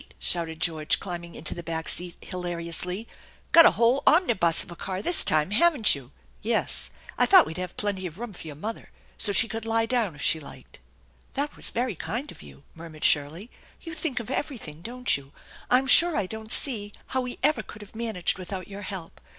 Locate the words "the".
1.53-1.61, 6.41-6.53